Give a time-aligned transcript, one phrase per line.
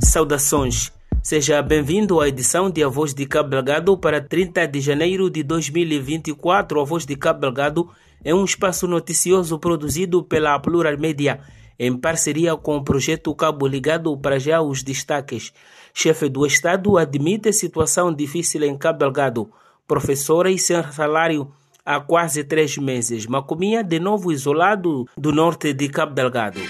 [0.00, 0.92] Saudações.
[1.22, 5.42] Seja bem-vindo à edição de A Voz de Cabo Delgado para 30 de janeiro de
[5.42, 6.80] 2024.
[6.80, 7.90] A Voz de Cabo Delgado
[8.24, 11.40] é um espaço noticioso produzido pela Plural Media
[11.78, 15.52] em parceria com o projeto Cabo Ligado para já os destaques.
[15.94, 19.50] Chefe do Estado admite situação difícil em Cabo Delgado.
[19.86, 21.50] Professores sem salário
[21.84, 23.26] há quase três meses.
[23.26, 26.60] Macomia de novo isolado do norte de Cabo Delgado.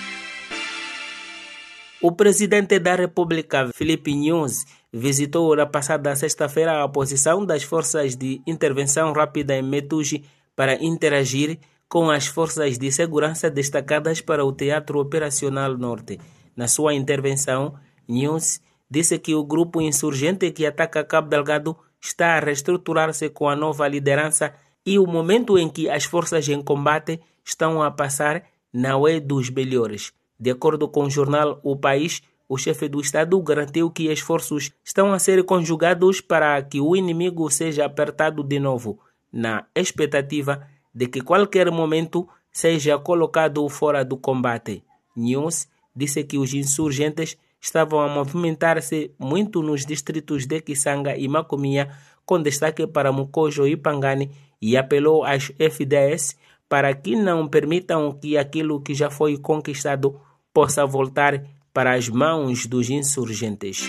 [2.01, 8.41] O presidente da República, Felipe Nunes, visitou na passada sexta-feira a posição das forças de
[8.47, 10.23] intervenção rápida em Metuji
[10.55, 16.21] para interagir com as forças de segurança destacadas para o Teatro Operacional Norte.
[16.57, 17.75] Na sua intervenção,
[18.07, 23.57] Nunes disse que o grupo insurgente que ataca Cabo Delgado está a reestruturar-se com a
[23.57, 24.55] nova liderança
[24.87, 29.51] e o momento em que as forças em combate estão a passar não é dos
[29.51, 30.13] melhores.
[30.39, 35.13] De acordo com o jornal O País, o chefe do Estado garantiu que esforços estão
[35.13, 38.99] a ser conjugados para que o inimigo seja apertado de novo,
[39.33, 44.83] na expectativa de que qualquer momento seja colocado fora do combate.
[45.15, 51.91] News disse que os insurgentes estavam a movimentar-se muito nos distritos de Kisanga e Macomia,
[52.25, 54.31] com destaque para Mucojo e Pangani,
[54.61, 56.37] e apelou às FDS
[56.69, 60.21] para que não permitam que aquilo que já foi conquistado
[60.59, 61.41] possa voltar
[61.73, 63.89] para as mãos dos insurgentes.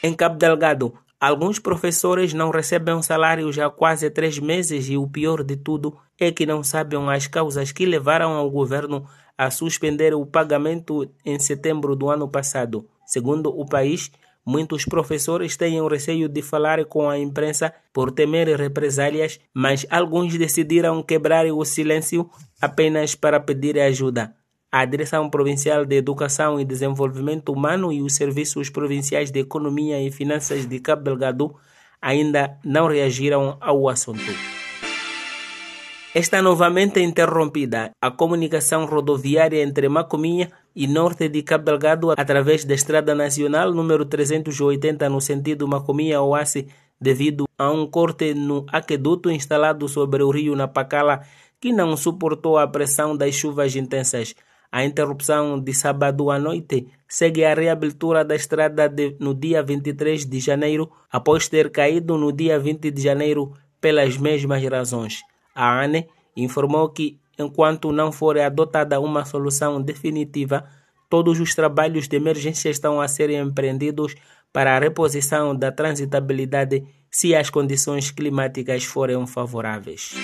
[0.00, 5.08] Em Cabo Delgado, alguns professores não recebem salário já há quase três meses e o
[5.08, 9.04] pior de tudo é que não sabem as causas que levaram ao governo
[9.36, 12.86] a suspender o pagamento em setembro do ano passado.
[13.04, 14.12] Segundo o país,
[14.46, 21.02] muitos professores têm receio de falar com a imprensa por temer represálias, mas alguns decidiram
[21.02, 22.30] quebrar o silêncio
[22.62, 24.38] apenas para pedir ajuda.
[24.72, 30.12] A Direção Provincial de Educação e Desenvolvimento Humano e os Serviços Provinciais de Economia e
[30.12, 31.56] Finanças de Cabo Delgado
[32.00, 34.30] ainda não reagiram ao assunto.
[36.14, 42.72] Está novamente interrompida a comunicação rodoviária entre Macominha e norte de Cabo Delgado através da
[42.72, 46.68] Estrada Nacional número 380 no sentido Macominha-Oace
[47.00, 51.22] devido a um corte no aqueduto instalado sobre o rio Napacala
[51.60, 54.34] que não suportou a pressão das chuvas intensas.
[54.72, 60.24] A interrupção de sábado à noite segue a reabertura da estrada de, no dia 23
[60.24, 65.22] de janeiro, após ter caído no dia 20 de janeiro pelas mesmas razões.
[65.52, 70.64] A ANE informou que, enquanto não for adotada uma solução definitiva,
[71.08, 74.14] todos os trabalhos de emergência estão a ser empreendidos
[74.52, 80.14] para a reposição da transitabilidade se as condições climáticas forem favoráveis.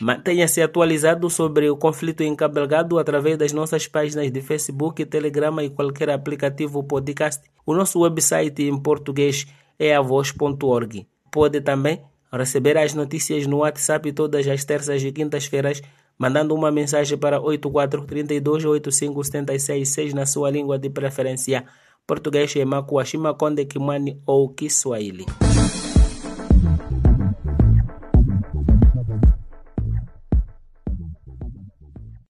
[0.00, 6.10] Mantenha-se atualizado sobre o conflito Delgado através das nossas páginas de Facebook, Telegram e qualquer
[6.10, 7.42] aplicativo podcast.
[7.64, 9.46] O nosso website em português
[9.78, 11.06] é avoz.org.
[11.32, 15.80] Pode também receber as notícias no WhatsApp todas as terças e quintas-feiras,
[16.18, 21.64] mandando uma mensagem para 84328576 na sua língua de preferência,
[22.06, 25.24] português, Emakuashima, Konde, Kimani ou Kiswahili.